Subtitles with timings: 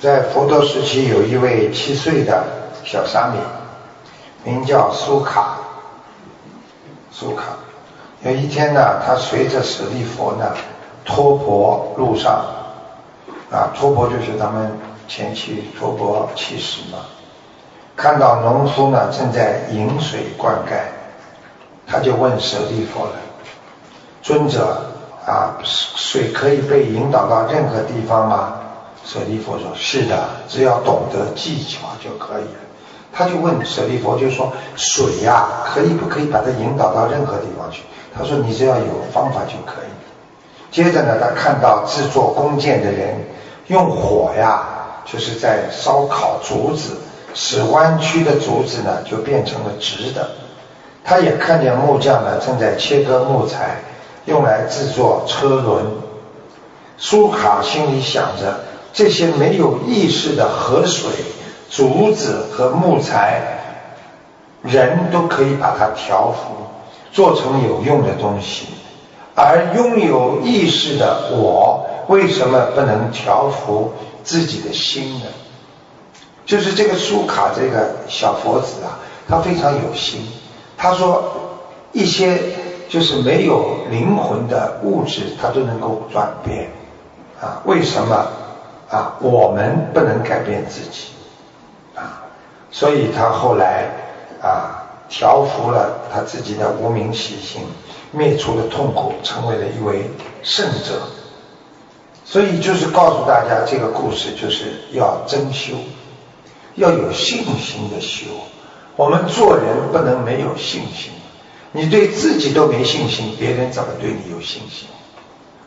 [0.00, 2.44] 在佛陀时期，有一位七岁的
[2.84, 3.38] 小沙弥，
[4.44, 5.58] 名叫苏卡。
[7.10, 7.42] 苏卡
[8.22, 10.54] 有一天呢，他随着舍利佛呢，
[11.04, 12.44] 托钵路上，
[13.50, 14.70] 啊，托钵就是咱们
[15.08, 16.98] 前期托钵乞食嘛。
[17.96, 20.78] 看到农夫呢正在引水灌溉，
[21.88, 23.12] 他就问舍利佛了
[24.22, 24.80] ：“尊者
[25.26, 28.54] 啊，水可以被引导到任何地方吗？”
[29.10, 32.60] 舍利佛说：“是的，只要懂得技巧就可以了。”
[33.10, 37.84] 他就问舍利佛，就说：“水呀，可以不可以把它引导到任何地方去？”
[38.14, 39.88] 他说：“你只要有方法就可以。”
[40.70, 43.16] 接着呢，他看到制作弓箭的人
[43.68, 44.68] 用火呀，
[45.10, 46.98] 就是在烧烤竹子，
[47.32, 50.28] 使弯曲的竹子呢就变成了直的。
[51.02, 53.76] 他也看见木匠呢正在切割木材，
[54.26, 55.86] 用来制作车轮。
[56.98, 58.60] 苏卡心里想着。
[58.92, 61.10] 这些没有意识的河水、
[61.70, 63.42] 竹子和木材，
[64.62, 66.66] 人都可以把它调服，
[67.12, 68.66] 做成有用的东西。
[69.34, 73.92] 而拥有意识的我，为什么不能调服
[74.24, 75.26] 自己的心呢？
[76.44, 80.26] 就是这个苏卡这个小佛子啊，他非常有心。
[80.76, 81.22] 他说，
[81.92, 82.40] 一些
[82.88, 86.70] 就是没有灵魂的物质，它都能够转变
[87.40, 87.60] 啊？
[87.64, 88.26] 为什么？
[88.90, 91.08] 啊，我们不能改变自己，
[91.94, 92.24] 啊，
[92.70, 93.86] 所以他后来
[94.42, 97.62] 啊调服了他自己的无名习性，
[98.12, 100.10] 灭除了痛苦，成为了一位
[100.42, 101.02] 圣者。
[102.24, 105.74] 所以就是告诉大家，这个故事就是要真修，
[106.74, 108.26] 要有信心的修。
[108.96, 111.12] 我们做人不能没有信心，
[111.72, 114.88] 你对自己都没信心，别人怎么对你有信心？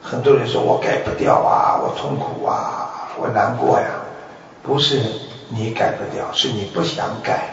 [0.02, 2.88] 很多人说我改不掉啊，我痛苦啊。
[3.20, 3.88] 我难过呀，
[4.64, 5.02] 不是
[5.50, 7.50] 你改不掉，是你不想改。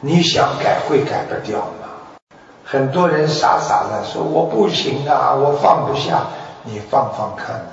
[0.00, 1.88] 你想改会改不掉吗？
[2.64, 6.26] 很多人傻傻的说我不行啊，我放不下。
[6.68, 7.64] 你放放看，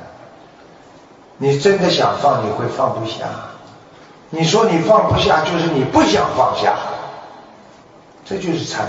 [1.38, 3.26] 你真的想放，你会放不下。
[4.30, 6.76] 你说你放不下，就是你不想放下。
[8.26, 8.88] 这就是禅